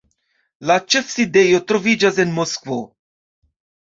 La 0.69 0.77
ĉefsidejo 0.93 1.59
troviĝas 1.71 2.17
en 2.25 2.33
Moskvo. 2.39 2.79